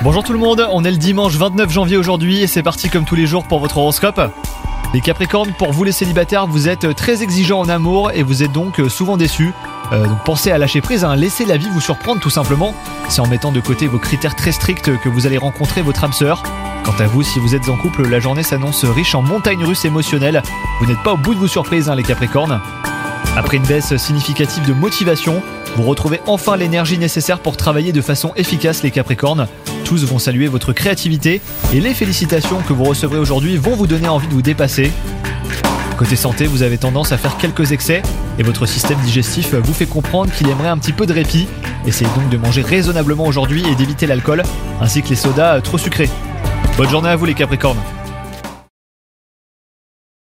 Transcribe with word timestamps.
Bonjour 0.00 0.24
tout 0.24 0.32
le 0.32 0.38
monde, 0.38 0.66
on 0.72 0.84
est 0.84 0.90
le 0.90 0.96
dimanche 0.96 1.34
29 1.34 1.70
janvier 1.70 1.98
aujourd'hui 1.98 2.40
et 2.40 2.46
c'est 2.46 2.62
parti 2.62 2.88
comme 2.88 3.04
tous 3.04 3.14
les 3.14 3.26
jours 3.26 3.44
pour 3.44 3.60
votre 3.60 3.76
horoscope. 3.76 4.18
Les 4.94 5.02
Capricornes, 5.02 5.52
pour 5.52 5.70
vous 5.70 5.84
les 5.84 5.92
célibataires, 5.92 6.46
vous 6.46 6.66
êtes 6.66 6.96
très 6.96 7.22
exigeants 7.22 7.60
en 7.60 7.68
amour 7.68 8.10
et 8.12 8.22
vous 8.22 8.42
êtes 8.42 8.52
donc 8.52 8.80
souvent 8.88 9.18
déçus. 9.18 9.52
Euh, 9.92 10.06
donc 10.06 10.24
pensez 10.24 10.50
à 10.50 10.56
lâcher 10.56 10.80
prise, 10.80 11.04
hein. 11.04 11.14
laissez 11.14 11.44
la 11.44 11.58
vie 11.58 11.68
vous 11.70 11.82
surprendre 11.82 12.22
tout 12.22 12.30
simplement. 12.30 12.74
C'est 13.10 13.20
en 13.20 13.26
mettant 13.26 13.52
de 13.52 13.60
côté 13.60 13.86
vos 13.86 13.98
critères 13.98 14.34
très 14.34 14.52
stricts 14.52 14.96
que 14.96 15.08
vous 15.10 15.26
allez 15.26 15.36
rencontrer 15.36 15.82
votre 15.82 16.02
âme 16.02 16.14
sœur. 16.14 16.42
Quant 16.82 16.94
à 16.98 17.06
vous, 17.06 17.22
si 17.22 17.38
vous 17.38 17.54
êtes 17.54 17.68
en 17.68 17.76
couple, 17.76 18.08
la 18.08 18.18
journée 18.18 18.42
s'annonce 18.42 18.86
riche 18.86 19.14
en 19.14 19.20
montagnes 19.20 19.62
russes 19.62 19.84
émotionnelles. 19.84 20.42
Vous 20.80 20.86
n'êtes 20.86 21.02
pas 21.02 21.12
au 21.12 21.18
bout 21.18 21.34
de 21.34 21.40
vos 21.40 21.48
surprises, 21.48 21.90
hein, 21.90 21.96
les 21.96 22.02
Capricornes. 22.02 22.62
Après 23.36 23.56
une 23.56 23.66
baisse 23.66 23.96
significative 23.96 24.66
de 24.66 24.72
motivation, 24.72 25.42
vous 25.76 25.84
retrouvez 25.84 26.20
enfin 26.26 26.56
l'énergie 26.56 26.98
nécessaire 26.98 27.38
pour 27.38 27.56
travailler 27.56 27.92
de 27.92 28.00
façon 28.00 28.32
efficace 28.36 28.82
les 28.82 28.90
Capricornes. 28.90 29.46
Tous 29.84 30.04
vont 30.04 30.18
saluer 30.18 30.48
votre 30.48 30.72
créativité 30.72 31.40
et 31.72 31.80
les 31.80 31.94
félicitations 31.94 32.60
que 32.66 32.72
vous 32.72 32.84
recevrez 32.84 33.18
aujourd'hui 33.18 33.56
vont 33.56 33.76
vous 33.76 33.86
donner 33.86 34.08
envie 34.08 34.26
de 34.26 34.32
vous 34.32 34.42
dépasser. 34.42 34.90
Côté 35.96 36.16
santé, 36.16 36.46
vous 36.46 36.62
avez 36.62 36.78
tendance 36.78 37.12
à 37.12 37.18
faire 37.18 37.36
quelques 37.36 37.72
excès 37.72 38.02
et 38.38 38.42
votre 38.42 38.66
système 38.66 38.98
digestif 39.00 39.54
vous 39.54 39.74
fait 39.74 39.86
comprendre 39.86 40.32
qu'il 40.32 40.48
aimerait 40.48 40.68
un 40.68 40.78
petit 40.78 40.92
peu 40.92 41.06
de 41.06 41.12
répit. 41.12 41.46
Essayez 41.86 42.10
donc 42.16 42.30
de 42.30 42.36
manger 42.36 42.62
raisonnablement 42.62 43.26
aujourd'hui 43.26 43.64
et 43.70 43.74
d'éviter 43.74 44.06
l'alcool 44.06 44.42
ainsi 44.80 45.02
que 45.02 45.10
les 45.10 45.16
sodas 45.16 45.60
trop 45.60 45.78
sucrés. 45.78 46.10
Bonne 46.76 46.88
journée 46.88 47.10
à 47.10 47.16
vous 47.16 47.26
les 47.26 47.34
Capricornes 47.34 47.78